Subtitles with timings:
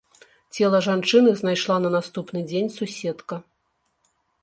[0.55, 3.43] Цела жанчыны знайшла на наступны дзень суседка.